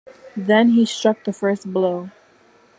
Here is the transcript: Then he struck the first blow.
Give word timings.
Then 0.35 0.69
he 0.69 0.87
struck 0.87 1.23
the 1.25 1.31
first 1.31 1.71
blow. 1.71 2.09